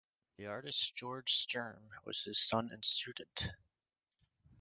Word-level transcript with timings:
The 0.37 0.47
artist 0.47 0.95
Georg 0.95 1.29
Sturm 1.29 1.91
was 2.05 2.23
his 2.23 2.39
son 2.39 2.71
and 2.73 2.83
student. 2.83 3.47